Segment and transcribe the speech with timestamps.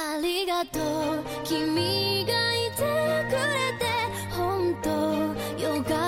[0.00, 1.24] ありがとう。
[1.42, 3.84] 君がいてくれて
[4.30, 4.90] 本当
[5.60, 6.07] よかった。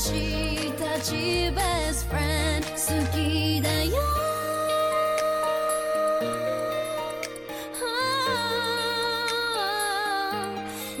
[0.00, 1.12] 私たち
[1.50, 2.76] ベストフレンド好
[3.12, 3.96] きだよ。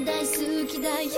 [0.04, 1.10] 大好きだよ。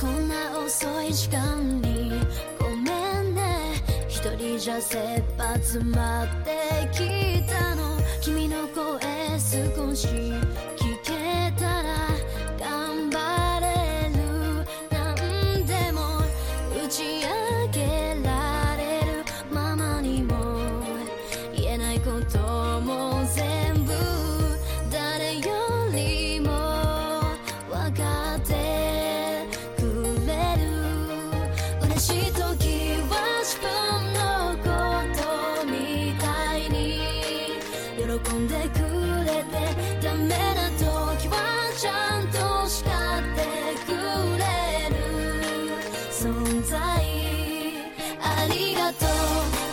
[0.00, 1.79] こんな遅い時間
[4.60, 4.98] じゃ切
[5.38, 7.96] 羽詰まってきたの。
[8.20, 9.00] 君の声
[9.38, 10.06] 少し
[38.24, 38.78] 喜んでく
[39.24, 39.56] れて
[40.02, 41.36] ダメな時は
[41.76, 42.90] ちゃんと叱っ
[43.34, 43.40] て
[43.86, 43.88] く
[44.38, 44.44] れ
[44.90, 44.96] る
[46.10, 46.78] 存在。
[48.20, 49.69] ありがとう。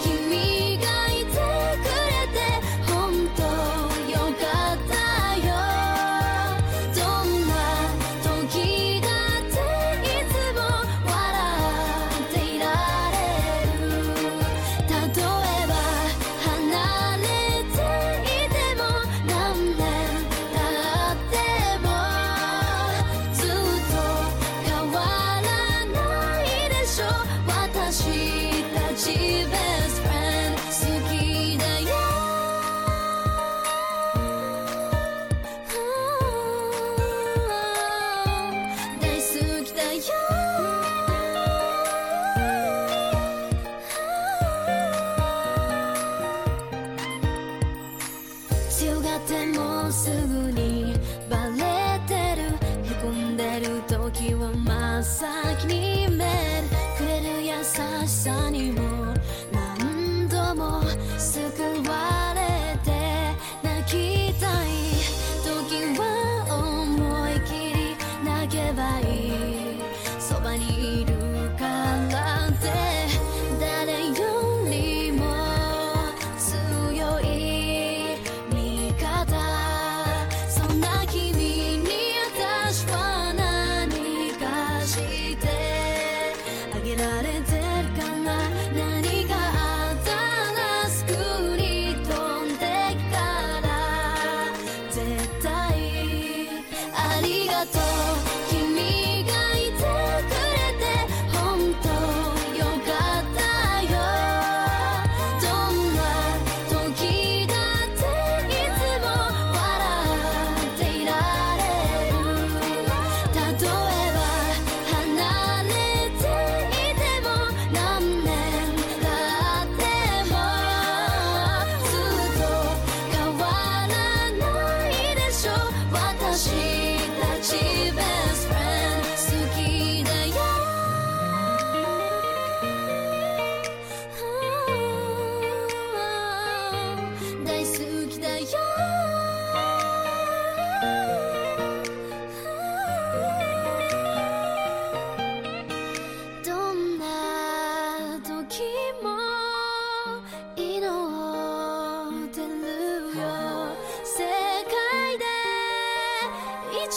[49.91, 50.66] すぐに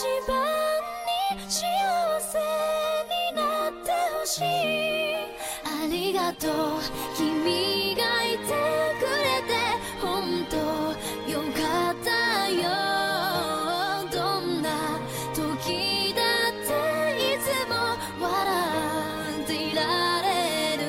[0.01, 0.33] 一番
[1.37, 1.61] に幸
[2.19, 2.39] せ
[3.05, 4.41] になってほしい。
[5.63, 6.51] ありがとう。
[7.15, 8.45] 君がいて
[8.97, 9.53] くれて
[10.01, 10.57] 本当
[11.31, 12.09] よかった
[12.49, 12.57] よ。
[14.11, 14.67] どんな
[15.35, 16.19] 時だ
[16.49, 16.69] って
[17.35, 17.75] いつも
[18.25, 18.25] 笑
[19.43, 19.79] っていら
[20.23, 20.81] れる。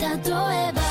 [0.00, 0.83] 例えば